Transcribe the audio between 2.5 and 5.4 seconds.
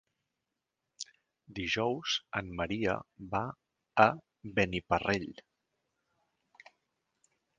Maria va a Beniparrell.